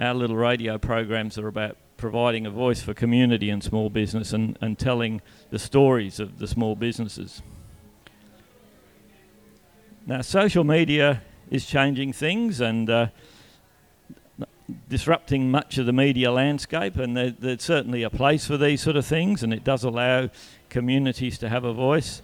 our 0.00 0.12
little 0.12 0.36
radio 0.36 0.76
programs 0.76 1.38
are 1.38 1.46
about 1.46 1.76
providing 1.98 2.46
a 2.46 2.50
voice 2.50 2.82
for 2.82 2.94
community 2.94 3.48
and 3.48 3.62
small 3.62 3.90
business 3.90 4.32
and, 4.32 4.58
and 4.60 4.76
telling 4.76 5.22
the 5.50 5.58
stories 5.60 6.18
of 6.18 6.40
the 6.40 6.48
small 6.48 6.74
businesses. 6.74 7.42
Now, 10.06 10.22
social 10.22 10.64
media 10.64 11.22
is 11.50 11.66
changing 11.66 12.14
things 12.14 12.60
and 12.60 12.88
uh, 12.88 13.06
disrupting 14.88 15.50
much 15.50 15.78
of 15.78 15.86
the 15.86 15.92
media 15.92 16.32
landscape, 16.32 16.96
and 16.96 17.16
there, 17.16 17.30
there's 17.30 17.62
certainly 17.62 18.02
a 18.02 18.10
place 18.10 18.46
for 18.46 18.56
these 18.56 18.80
sort 18.80 18.96
of 18.96 19.04
things, 19.04 19.42
and 19.42 19.52
it 19.52 19.62
does 19.62 19.84
allow 19.84 20.30
communities 20.70 21.38
to 21.38 21.48
have 21.48 21.64
a 21.64 21.72
voice. 21.72 22.22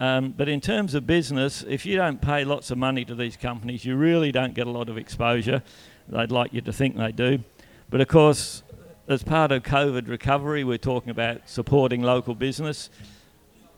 Um, 0.00 0.34
but 0.36 0.48
in 0.48 0.60
terms 0.60 0.94
of 0.94 1.06
business, 1.06 1.62
if 1.68 1.84
you 1.84 1.96
don't 1.96 2.20
pay 2.20 2.44
lots 2.44 2.70
of 2.70 2.78
money 2.78 3.04
to 3.04 3.14
these 3.14 3.36
companies, 3.36 3.84
you 3.84 3.96
really 3.96 4.32
don't 4.32 4.54
get 4.54 4.66
a 4.66 4.70
lot 4.70 4.88
of 4.88 4.96
exposure. 4.96 5.62
They'd 6.08 6.30
like 6.30 6.52
you 6.52 6.60
to 6.62 6.72
think 6.72 6.96
they 6.96 7.12
do. 7.12 7.40
But 7.90 8.00
of 8.00 8.08
course, 8.08 8.62
as 9.08 9.22
part 9.22 9.52
of 9.52 9.62
COVID 9.62 10.08
recovery, 10.08 10.64
we're 10.64 10.78
talking 10.78 11.10
about 11.10 11.48
supporting 11.48 12.02
local 12.02 12.34
business. 12.34 12.90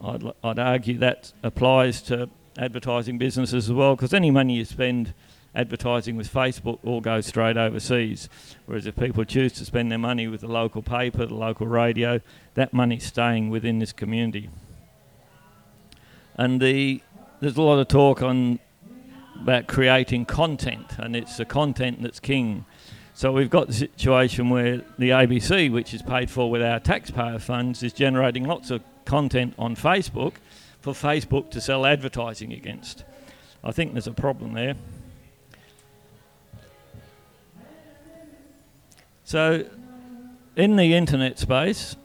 I'd, 0.01 0.25
I'd 0.45 0.59
argue 0.59 0.99
that 0.99 1.33
applies 1.43 2.03
to 2.03 2.29
advertising 2.59 3.17
businesses 3.17 3.71
as 3.71 3.73
well, 3.73 3.97
because 3.97 4.13
any 4.13 4.31
money 4.31 4.57
you 4.57 4.65
spend 4.65 5.15
advertising 5.55 6.17
with 6.17 6.33
Facebook 6.33 6.79
all 6.85 7.01
goes 7.01 7.27
straight 7.27 7.57
overseas. 7.57 8.29
Whereas 8.67 8.87
if 8.87 8.97
people 8.97 9.25
choose 9.25 9.53
to 9.55 9.65
spend 9.65 9.91
their 9.91 9.99
money 9.99 10.29
with 10.29 10.43
the 10.43 10.49
local 10.49 10.83
paper, 10.83 11.25
the 11.25 11.35
local 11.35 11.67
radio, 11.67 12.21
that 12.55 12.73
money's 12.73 13.05
staying 13.05 13.51
within 13.51 13.79
this 13.79 13.93
community. 13.93 14.51
And 16.37 16.61
the 16.61 17.01
there's 17.41 17.57
a 17.57 17.63
lot 17.63 17.79
of 17.79 17.89
talk 17.89 18.21
on 18.21 18.59
about 19.41 19.69
creating 19.69 20.27
content, 20.27 20.99
and 20.99 21.15
it's 21.15 21.37
the 21.37 21.45
content 21.45 22.03
that's 22.03 22.19
king. 22.19 22.65
So 23.15 23.33
we've 23.33 23.51
got 23.51 23.69
the 23.69 23.73
situation 23.73 24.51
where 24.51 24.79
the 24.99 25.11
ABC, 25.11 25.73
which 25.73 25.95
is 25.95 26.03
paid 26.03 26.31
for 26.31 26.51
with 26.51 26.63
our 26.63 26.81
taxpayer 26.81 27.39
funds, 27.39 27.83
is 27.83 27.93
generating 27.93 28.45
lots 28.45 28.71
of 28.71 28.83
content 29.05 29.55
on 29.59 29.75
Facebook 29.75 30.35
for 30.93 31.09
Facebook 31.09 31.51
to 31.51 31.61
sell 31.61 31.87
advertising 31.87 32.53
against. 32.53 33.05
I 33.63 33.73
think 33.73 33.93
there's 33.93 34.07
a 34.07 34.13
problem 34.13 34.55
there. 34.55 34.75
So, 39.25 39.67
in 40.57 40.77
the 40.77 40.95
internet 40.95 41.39
space, 41.39 41.97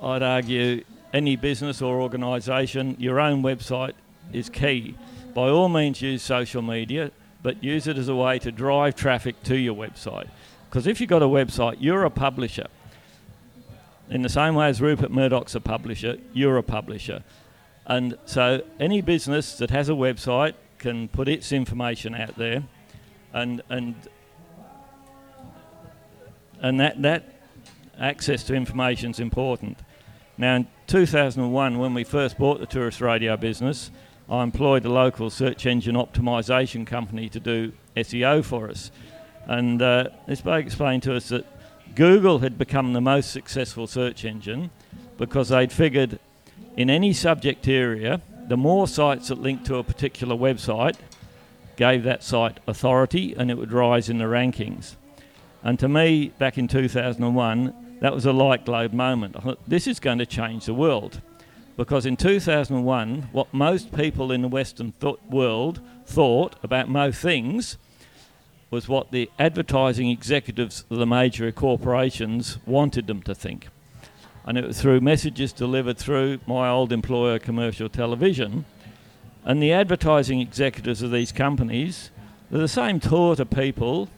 I'd 0.00 0.22
argue 0.22 0.84
any 1.12 1.36
business 1.36 1.82
or 1.82 2.00
organisation, 2.00 2.96
your 2.98 3.18
own 3.20 3.42
website 3.42 3.94
is 4.32 4.48
key 4.48 4.94
by 5.34 5.48
all 5.48 5.68
means 5.68 6.02
use 6.02 6.22
social 6.22 6.62
media, 6.62 7.10
but 7.42 7.62
use 7.62 7.86
it 7.86 7.96
as 7.96 8.08
a 8.08 8.14
way 8.14 8.38
to 8.40 8.50
drive 8.50 8.94
traffic 8.94 9.42
to 9.44 9.56
your 9.56 9.74
website. 9.74 10.28
Because 10.68 10.86
if 10.86 11.00
you've 11.00 11.10
got 11.10 11.22
a 11.22 11.26
website, 11.26 11.76
you're 11.78 12.04
a 12.04 12.10
publisher. 12.10 12.66
In 14.08 14.22
the 14.22 14.28
same 14.28 14.54
way 14.54 14.68
as 14.68 14.80
Rupert 14.80 15.10
Murdoch's 15.10 15.54
a 15.54 15.60
publisher, 15.60 16.16
you're 16.32 16.56
a 16.56 16.62
publisher. 16.62 17.22
And 17.90 18.16
so 18.24 18.62
any 18.78 19.00
business 19.00 19.58
that 19.58 19.70
has 19.70 19.88
a 19.88 19.94
website 19.94 20.54
can 20.78 21.08
put 21.08 21.26
its 21.26 21.50
information 21.50 22.14
out 22.14 22.36
there 22.36 22.62
and 23.32 23.62
and 23.68 23.96
and 26.60 26.78
that 26.78 27.02
that 27.02 27.34
access 27.98 28.44
to 28.44 28.54
information 28.54 29.10
is 29.10 29.18
important. 29.18 29.76
Now 30.38 30.54
in 30.54 30.68
2001 30.86 31.78
when 31.80 31.92
we 31.92 32.04
first 32.04 32.38
bought 32.38 32.60
the 32.60 32.66
tourist 32.66 33.00
radio 33.00 33.36
business, 33.36 33.90
I 34.28 34.44
employed 34.44 34.84
a 34.84 34.88
local 34.88 35.28
search 35.28 35.66
engine 35.66 35.96
optimization 35.96 36.86
company 36.86 37.28
to 37.30 37.40
do 37.40 37.72
SEO 37.96 38.44
for 38.44 38.70
us. 38.70 38.92
And 39.46 39.82
uh, 39.82 40.10
this 40.28 40.42
bloke 40.42 40.64
explained 40.64 41.02
to 41.02 41.16
us 41.16 41.30
that 41.30 41.44
Google 41.96 42.38
had 42.38 42.56
become 42.56 42.92
the 42.92 43.00
most 43.00 43.32
successful 43.32 43.88
search 43.88 44.24
engine 44.24 44.70
because 45.18 45.48
they'd 45.48 45.72
figured 45.72 46.20
in 46.76 46.90
any 46.90 47.12
subject 47.12 47.68
area, 47.68 48.20
the 48.48 48.56
more 48.56 48.88
sites 48.88 49.28
that 49.28 49.40
linked 49.40 49.66
to 49.66 49.76
a 49.76 49.84
particular 49.84 50.34
website 50.34 50.96
gave 51.76 52.02
that 52.04 52.22
site 52.22 52.58
authority 52.66 53.34
and 53.36 53.50
it 53.50 53.56
would 53.56 53.72
rise 53.72 54.08
in 54.08 54.18
the 54.18 54.24
rankings. 54.24 54.96
And 55.62 55.78
to 55.78 55.88
me, 55.88 56.32
back 56.38 56.58
in 56.58 56.68
2001, 56.68 57.98
that 58.00 58.14
was 58.14 58.26
a 58.26 58.32
light 58.32 58.64
globe 58.64 58.92
moment. 58.92 59.36
I 59.36 59.40
thought, 59.40 59.60
this 59.68 59.86
is 59.86 60.00
going 60.00 60.18
to 60.18 60.26
change 60.26 60.66
the 60.66 60.74
world 60.74 61.20
because 61.76 62.06
in 62.06 62.16
2001, 62.16 63.28
what 63.32 63.52
most 63.54 63.94
people 63.94 64.32
in 64.32 64.42
the 64.42 64.48
Western 64.48 64.92
th- 65.00 65.16
world 65.28 65.80
thought 66.06 66.56
about 66.62 66.88
most 66.88 67.20
things 67.20 67.78
was 68.70 68.88
what 68.88 69.10
the 69.10 69.30
advertising 69.38 70.10
executives 70.10 70.84
of 70.90 70.98
the 70.98 71.06
major 71.06 71.50
corporations 71.52 72.58
wanted 72.66 73.06
them 73.06 73.22
to 73.22 73.34
think. 73.34 73.68
And 74.46 74.56
it 74.56 74.66
was 74.66 74.80
through 74.80 75.00
messages 75.00 75.52
delivered 75.52 75.98
through 75.98 76.40
my 76.46 76.68
old 76.68 76.92
employer, 76.92 77.38
commercial 77.38 77.88
television. 77.88 78.64
And 79.44 79.62
the 79.62 79.72
advertising 79.72 80.40
executives 80.40 81.02
of 81.02 81.10
these 81.10 81.32
companies, 81.32 82.10
they're 82.50 82.60
the 82.60 82.68
same 82.68 83.00
sort 83.00 83.40
of 83.40 83.50
people 83.50 84.08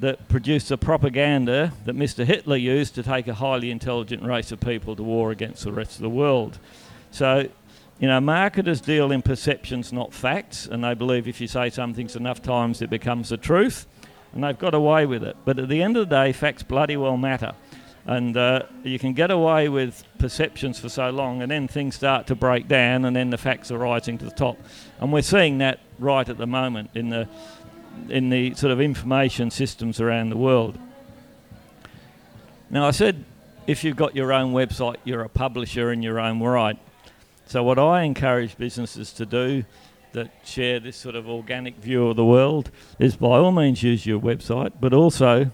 that 0.00 0.28
produced 0.28 0.68
the 0.68 0.78
propaganda 0.78 1.72
that 1.84 1.96
Mr. 1.96 2.24
Hitler 2.24 2.56
used 2.56 2.94
to 2.94 3.02
take 3.02 3.26
a 3.26 3.34
highly 3.34 3.70
intelligent 3.70 4.22
race 4.22 4.52
of 4.52 4.60
people 4.60 4.94
to 4.94 5.02
war 5.02 5.30
against 5.30 5.64
the 5.64 5.72
rest 5.72 5.96
of 5.96 6.02
the 6.02 6.08
world. 6.08 6.58
So, 7.10 7.48
you 7.98 8.06
know, 8.06 8.20
marketers 8.20 8.80
deal 8.80 9.10
in 9.10 9.22
perceptions, 9.22 9.92
not 9.92 10.14
facts, 10.14 10.66
and 10.66 10.84
they 10.84 10.94
believe 10.94 11.26
if 11.26 11.40
you 11.40 11.48
say 11.48 11.68
something's 11.70 12.14
enough 12.14 12.40
times, 12.40 12.80
it 12.80 12.90
becomes 12.90 13.30
the 13.30 13.36
truth, 13.36 13.86
and 14.32 14.44
they've 14.44 14.58
got 14.58 14.74
away 14.74 15.04
with 15.04 15.24
it. 15.24 15.36
But 15.44 15.58
at 15.58 15.68
the 15.68 15.82
end 15.82 15.96
of 15.96 16.08
the 16.08 16.14
day, 16.14 16.32
facts 16.32 16.62
bloody 16.62 16.96
well 16.96 17.16
matter. 17.16 17.54
And 18.08 18.38
uh, 18.38 18.62
you 18.84 18.98
can 18.98 19.12
get 19.12 19.30
away 19.30 19.68
with 19.68 20.02
perceptions 20.18 20.80
for 20.80 20.88
so 20.88 21.10
long, 21.10 21.42
and 21.42 21.50
then 21.50 21.68
things 21.68 21.94
start 21.94 22.26
to 22.28 22.34
break 22.34 22.66
down, 22.66 23.04
and 23.04 23.14
then 23.14 23.28
the 23.28 23.36
facts 23.36 23.70
are 23.70 23.76
rising 23.76 24.16
to 24.16 24.24
the 24.24 24.30
top. 24.30 24.56
And 24.98 25.12
we're 25.12 25.20
seeing 25.20 25.58
that 25.58 25.80
right 25.98 26.26
at 26.26 26.38
the 26.38 26.46
moment 26.46 26.88
in 26.94 27.10
the 27.10 27.28
in 28.08 28.30
the 28.30 28.54
sort 28.54 28.72
of 28.72 28.80
information 28.80 29.50
systems 29.50 30.00
around 30.00 30.30
the 30.30 30.38
world. 30.38 30.78
Now, 32.70 32.86
I 32.86 32.92
said 32.92 33.26
if 33.66 33.84
you've 33.84 33.96
got 33.96 34.16
your 34.16 34.32
own 34.32 34.54
website, 34.54 34.96
you're 35.04 35.20
a 35.20 35.28
publisher 35.28 35.92
in 35.92 36.02
your 36.02 36.18
own 36.18 36.40
right. 36.40 36.78
So, 37.44 37.62
what 37.62 37.78
I 37.78 38.04
encourage 38.04 38.56
businesses 38.56 39.12
to 39.12 39.26
do 39.26 39.66
that 40.12 40.30
share 40.46 40.80
this 40.80 40.96
sort 40.96 41.14
of 41.14 41.28
organic 41.28 41.76
view 41.76 42.06
of 42.06 42.16
the 42.16 42.24
world 42.24 42.70
is 42.98 43.16
by 43.16 43.36
all 43.36 43.52
means 43.52 43.82
use 43.82 44.06
your 44.06 44.18
website, 44.18 44.72
but 44.80 44.94
also 44.94 45.50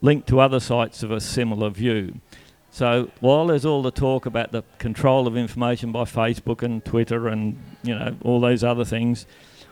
link 0.00 0.26
to 0.26 0.40
other 0.40 0.60
sites 0.60 1.02
of 1.02 1.10
a 1.10 1.20
similar 1.20 1.70
view. 1.70 2.20
So 2.70 3.10
while 3.20 3.46
there's 3.46 3.64
all 3.64 3.82
the 3.82 3.90
talk 3.90 4.26
about 4.26 4.52
the 4.52 4.62
control 4.78 5.26
of 5.26 5.36
information 5.36 5.92
by 5.92 6.04
Facebook 6.04 6.62
and 6.62 6.84
Twitter 6.84 7.26
and 7.28 7.58
you 7.82 7.94
know 7.94 8.16
all 8.22 8.40
those 8.40 8.62
other 8.62 8.84
things, 8.84 9.26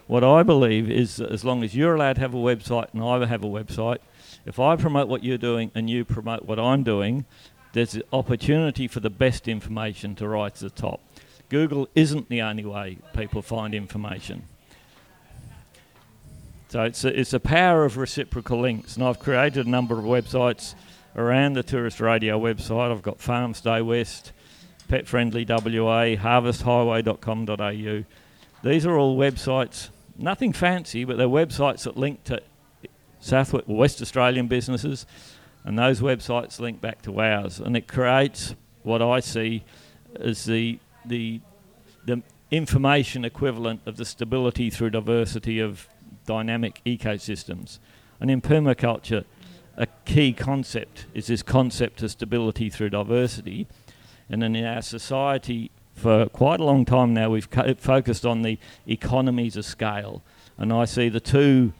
what 0.06 0.24
I 0.24 0.42
believe 0.42 0.90
is 0.90 1.16
that 1.16 1.30
as 1.30 1.44
long 1.44 1.62
as 1.62 1.74
you're 1.74 1.94
allowed 1.94 2.14
to 2.14 2.20
have 2.20 2.34
a 2.34 2.38
website 2.38 2.88
and 2.94 3.02
I 3.02 3.24
have 3.26 3.44
a 3.44 3.48
website, 3.48 3.98
if 4.46 4.58
I 4.58 4.76
promote 4.76 5.08
what 5.08 5.22
you're 5.22 5.38
doing 5.38 5.70
and 5.74 5.88
you 5.88 6.04
promote 6.04 6.44
what 6.44 6.58
I'm 6.58 6.82
doing, 6.82 7.24
there's 7.72 7.98
opportunity 8.12 8.88
for 8.88 9.00
the 9.00 9.10
best 9.10 9.48
information 9.48 10.14
to 10.16 10.28
rise 10.28 10.54
to 10.54 10.64
the 10.64 10.70
top. 10.70 11.00
Google 11.48 11.88
isn't 11.94 12.28
the 12.28 12.40
only 12.40 12.64
way 12.64 12.98
people 13.14 13.42
find 13.42 13.74
information. 13.74 14.44
So 16.74 16.82
it's 16.82 17.04
a, 17.04 17.20
it's 17.20 17.32
a 17.32 17.38
power 17.38 17.84
of 17.84 17.96
reciprocal 17.96 18.58
links, 18.58 18.96
and 18.96 19.04
I've 19.04 19.20
created 19.20 19.64
a 19.64 19.70
number 19.70 19.96
of 19.96 20.04
websites 20.04 20.74
around 21.14 21.52
the 21.52 21.62
Tourist 21.62 22.00
Radio 22.00 22.36
website. 22.36 22.90
I've 22.90 23.00
got 23.00 23.18
Farmstay 23.18 23.86
West, 23.86 24.32
Pet 24.88 25.06
Friendly 25.06 25.44
WA, 25.44 26.16
harvesthighway.com.au. 26.16 28.04
These 28.68 28.86
are 28.86 28.98
all 28.98 29.16
websites, 29.16 29.90
nothing 30.18 30.52
fancy, 30.52 31.04
but 31.04 31.16
they're 31.16 31.28
websites 31.28 31.84
that 31.84 31.96
link 31.96 32.24
to 32.24 32.42
South 33.20 33.54
West 33.68 34.02
Australian 34.02 34.48
businesses, 34.48 35.06
and 35.62 35.78
those 35.78 36.00
websites 36.00 36.58
link 36.58 36.80
back 36.80 37.02
to 37.02 37.20
ours, 37.20 37.60
and 37.60 37.76
it 37.76 37.86
creates 37.86 38.56
what 38.82 39.00
I 39.00 39.20
see 39.20 39.62
as 40.18 40.44
the 40.44 40.80
the 41.04 41.40
the 42.04 42.20
information 42.50 43.24
equivalent 43.24 43.82
of 43.86 43.96
the 43.96 44.04
stability 44.04 44.70
through 44.70 44.90
diversity 44.90 45.60
of 45.60 45.88
dynamic 46.26 46.80
ecosystems. 46.84 47.78
And 48.20 48.30
in 48.30 48.40
permaculture, 48.40 49.24
a 49.76 49.86
key 50.04 50.32
concept 50.32 51.06
is 51.14 51.26
this 51.26 51.42
concept 51.42 52.02
of 52.02 52.10
stability 52.10 52.70
through 52.70 52.90
diversity. 52.90 53.66
And 54.30 54.40
then 54.42 54.54
in 54.56 54.64
our 54.64 54.82
society, 54.82 55.70
for 55.94 56.26
quite 56.28 56.60
a 56.60 56.64
long 56.64 56.84
time 56.84 57.14
now, 57.14 57.30
we've 57.30 57.50
co- 57.50 57.74
focused 57.74 58.24
on 58.24 58.42
the 58.42 58.58
economies 58.86 59.56
of 59.56 59.64
scale. 59.64 60.22
And 60.58 60.72
I 60.72 60.84
see 60.84 61.08
the 61.08 61.20
two, 61.20 61.72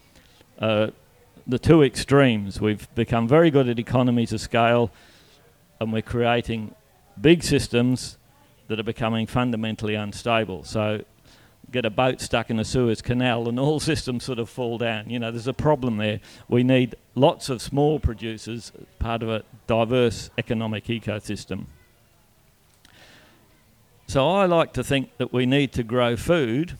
uh, 0.58 0.88
the 1.46 1.58
two 1.58 1.82
extremes. 1.82 2.60
We've 2.60 2.92
become 2.94 3.28
very 3.28 3.50
good 3.50 3.68
at 3.68 3.78
economies 3.78 4.32
of 4.32 4.40
scale, 4.40 4.90
and 5.80 5.92
we're 5.92 6.02
creating 6.02 6.74
big 7.20 7.42
systems 7.42 8.18
that 8.68 8.80
are 8.80 8.84
becoming 8.84 9.26
fundamentally 9.26 9.94
unstable. 9.94 10.64
So 10.64 11.04
get 11.74 11.84
a 11.84 11.90
boat 11.90 12.20
stuck 12.20 12.50
in 12.50 12.60
a 12.60 12.64
Suez 12.64 13.02
Canal 13.02 13.48
and 13.48 13.58
all 13.58 13.80
systems 13.92 14.24
sort 14.24 14.38
of 14.38 14.48
fall 14.48 14.78
down. 14.78 15.10
You 15.10 15.18
know, 15.18 15.30
there's 15.32 15.48
a 15.48 15.52
problem 15.52 15.96
there. 15.96 16.20
We 16.48 16.62
need 16.62 16.94
lots 17.16 17.48
of 17.48 17.60
small 17.60 17.98
producers, 17.98 18.72
part 19.00 19.22
of 19.22 19.28
a 19.28 19.42
diverse 19.66 20.30
economic 20.38 20.84
ecosystem. 20.84 21.64
So 24.06 24.30
I 24.30 24.46
like 24.46 24.72
to 24.74 24.84
think 24.84 25.10
that 25.18 25.32
we 25.32 25.46
need 25.46 25.72
to 25.72 25.82
grow 25.82 26.16
food 26.16 26.78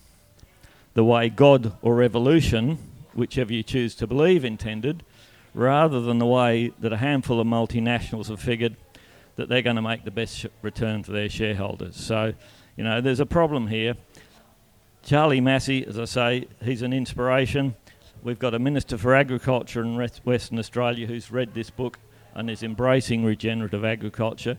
the 0.93 1.03
way 1.03 1.27
God 1.27 1.73
or 1.81 2.01
evolution, 2.01 2.77
whichever 3.13 3.51
you 3.51 3.63
choose 3.63 3.95
to 3.95 4.07
believe, 4.07 4.45
intended, 4.45 5.03
rather 5.53 5.99
than 5.99 6.19
the 6.19 6.25
way 6.25 6.71
that 6.79 6.93
a 6.93 6.97
handful 6.97 7.41
of 7.41 7.47
multinationals 7.47 8.29
have 8.29 8.39
figured 8.39 8.77
that 9.35 9.49
they're 9.49 9.61
going 9.61 9.75
to 9.75 9.81
make 9.81 10.05
the 10.05 10.11
best 10.11 10.37
sh- 10.37 10.45
return 10.61 11.03
for 11.03 11.11
their 11.11 11.27
shareholders. 11.27 11.97
So, 11.97 12.33
you 12.77 12.83
know, 12.85 13.01
there's 13.01 13.19
a 13.19 13.25
problem 13.25 13.67
here. 13.67 13.95
Charlie 15.05 15.39
Massy, 15.39 15.85
as 15.85 15.99
I 15.99 16.05
say, 16.05 16.47
he's 16.63 16.81
an 16.81 16.91
inspiration. 16.91 17.75
We've 18.23 18.39
got 18.39 18.55
a 18.55 18.59
Minister 18.59 18.97
for 18.97 19.13
Agriculture 19.13 19.83
in 19.83 19.95
Western 20.23 20.57
Australia 20.57 21.05
who's 21.05 21.29
read 21.29 21.53
this 21.53 21.69
book 21.69 21.99
and 22.33 22.49
is 22.49 22.63
embracing 22.63 23.23
regenerative 23.23 23.85
agriculture. 23.85 24.57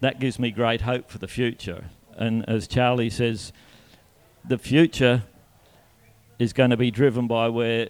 That 0.00 0.20
gives 0.20 0.38
me 0.38 0.50
great 0.50 0.82
hope 0.82 1.10
for 1.10 1.16
the 1.16 1.26
future. 1.26 1.86
And 2.18 2.46
as 2.50 2.68
Charlie 2.68 3.08
says, 3.08 3.54
the 4.46 4.58
future 4.58 5.22
is 6.38 6.52
going 6.52 6.70
to 6.70 6.76
be 6.76 6.90
driven 6.90 7.26
by 7.26 7.48
where 7.48 7.88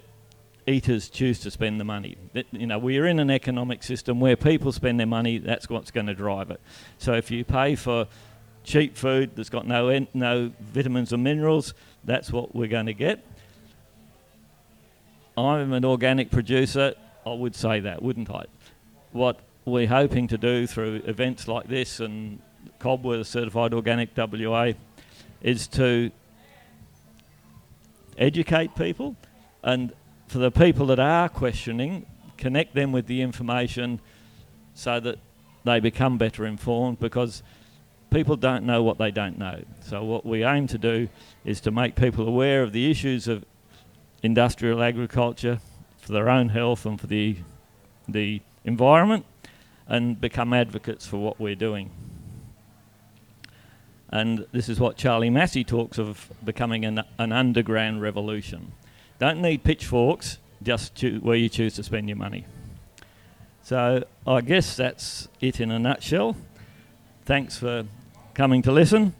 eaters 0.68 1.08
choose 1.08 1.40
to 1.40 1.50
spend 1.50 1.80
the 1.80 1.84
money. 1.84 2.16
You 2.52 2.68
know, 2.68 2.78
we're 2.78 3.06
in 3.06 3.18
an 3.18 3.30
economic 3.30 3.82
system 3.82 4.20
where 4.20 4.36
people 4.36 4.70
spend 4.70 5.00
their 5.00 5.06
money, 5.08 5.38
that's 5.38 5.68
what's 5.68 5.90
going 5.90 6.06
to 6.06 6.14
drive 6.14 6.52
it. 6.52 6.60
So 6.98 7.14
if 7.14 7.28
you 7.32 7.44
pay 7.44 7.74
for 7.74 8.06
cheap 8.64 8.96
food 8.96 9.32
that's 9.34 9.48
got 9.48 9.66
no 9.66 10.06
no 10.14 10.52
vitamins 10.60 11.12
or 11.12 11.18
minerals, 11.18 11.74
that's 12.04 12.32
what 12.32 12.54
we're 12.54 12.68
going 12.68 12.86
to 12.86 12.94
get. 12.94 13.24
I'm 15.36 15.72
an 15.72 15.84
organic 15.84 16.30
producer. 16.30 16.94
I 17.26 17.32
would 17.32 17.54
say 17.54 17.80
that, 17.80 18.02
wouldn't 18.02 18.30
I? 18.30 18.44
What 19.12 19.40
we're 19.64 19.86
hoping 19.86 20.28
to 20.28 20.38
do 20.38 20.66
through 20.66 21.02
events 21.04 21.46
like 21.48 21.68
this 21.68 22.00
and 22.00 22.40
COBWA, 22.80 23.24
Certified 23.26 23.74
Organic 23.74 24.10
WA, 24.16 24.72
is 25.42 25.66
to 25.68 26.10
educate 28.18 28.74
people 28.74 29.16
and 29.62 29.92
for 30.28 30.38
the 30.38 30.50
people 30.50 30.86
that 30.86 30.98
are 31.00 31.28
questioning, 31.28 32.06
connect 32.36 32.74
them 32.74 32.92
with 32.92 33.06
the 33.06 33.20
information 33.20 34.00
so 34.74 35.00
that 35.00 35.18
they 35.64 35.80
become 35.80 36.18
better 36.18 36.46
informed 36.46 37.00
because 37.00 37.42
people 38.10 38.36
don't 38.36 38.64
know 38.64 38.82
what 38.82 38.98
they 38.98 39.10
don't 39.10 39.38
know. 39.38 39.62
So, 39.82 40.04
what 40.04 40.26
we 40.26 40.44
aim 40.44 40.66
to 40.68 40.78
do 40.78 41.08
is 41.44 41.60
to 41.62 41.70
make 41.70 41.94
people 41.94 42.26
aware 42.26 42.62
of 42.62 42.72
the 42.72 42.90
issues 42.90 43.28
of 43.28 43.44
industrial 44.22 44.82
agriculture 44.82 45.60
for 45.98 46.12
their 46.12 46.28
own 46.28 46.48
health 46.50 46.84
and 46.86 47.00
for 47.00 47.06
the, 47.06 47.36
the 48.08 48.40
environment 48.64 49.24
and 49.86 50.20
become 50.20 50.52
advocates 50.52 51.06
for 51.06 51.18
what 51.18 51.40
we're 51.40 51.54
doing. 51.54 51.90
And 54.10 54.46
this 54.52 54.68
is 54.68 54.80
what 54.80 54.96
Charlie 54.96 55.30
Massy 55.30 55.62
talks 55.62 55.98
of 55.98 56.30
becoming 56.44 56.84
an, 56.84 57.02
an 57.18 57.32
underground 57.32 58.02
revolution. 58.02 58.72
Don't 59.18 59.40
need 59.40 59.62
pitchforks, 59.62 60.38
just 60.62 61.00
where 61.20 61.36
you 61.36 61.48
choose 61.48 61.74
to 61.74 61.82
spend 61.82 62.08
your 62.08 62.16
money. 62.16 62.44
So 63.62 64.04
I 64.26 64.40
guess 64.40 64.76
that's 64.76 65.28
it 65.40 65.60
in 65.60 65.70
a 65.70 65.78
nutshell. 65.78 66.36
Thanks 67.24 67.56
for 67.56 67.84
coming 68.40 68.62
to 68.62 68.72
listen, 68.72 69.12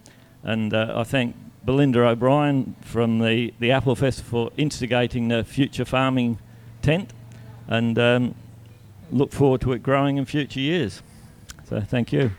and 0.42 0.72
uh, 0.72 0.94
I 0.96 1.04
thank 1.04 1.36
Belinda 1.62 2.08
O'Brien 2.08 2.74
from 2.80 3.18
the, 3.18 3.52
the 3.58 3.70
Apple 3.70 3.94
Fest 3.94 4.22
for 4.22 4.50
instigating 4.56 5.28
the 5.28 5.44
future 5.44 5.84
farming 5.84 6.38
tent, 6.80 7.12
and 7.68 7.98
um, 7.98 8.34
look 9.12 9.30
forward 9.30 9.60
to 9.60 9.74
it 9.74 9.82
growing 9.82 10.16
in 10.16 10.24
future 10.24 10.58
years. 10.58 11.02
So 11.68 11.82
thank 11.82 12.14
you. 12.14 12.30